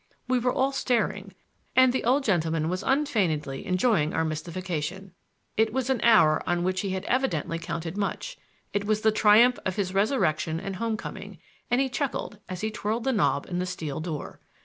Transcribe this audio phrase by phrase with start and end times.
[0.27, 1.35] We were all staring,
[1.75, 5.13] and the old gentleman was unfeignedly enjoying our mystification.
[5.57, 8.39] It was an hour on which he had evidently counted much;
[8.73, 11.37] it was the triumph of his resurrection and home coming,
[11.69, 14.39] and he chuckled as he twirled the knob in the steel door.